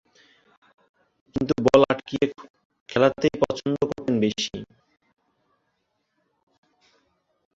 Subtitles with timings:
[1.35, 2.25] কিন্তু বল আটকিয়ে
[2.89, 4.55] খেলাতেই পছন্দ করতেন বেশি।